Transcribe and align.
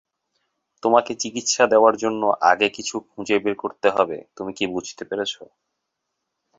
তোমাকে 0.83 1.11
চিকিৎসা 1.15 1.63
দেওয়ার 1.67 1.95
জন্য 1.97 2.21
আগে 2.43 2.67
কিছু 2.69 2.95
খুঁজে 3.09 3.37
বের 3.43 3.55
করতে 3.55 3.87
হবে 3.89 4.17
তুমি 4.37 4.51
কি 4.53 4.65
বুঝতে 4.73 5.03
পেরেছো? 5.09 5.41